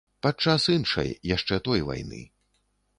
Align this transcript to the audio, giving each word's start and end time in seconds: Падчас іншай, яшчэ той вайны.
Падчас 0.25 0.65
іншай, 0.77 1.13
яшчэ 1.35 1.63
той 1.69 1.87
вайны. 1.91 2.27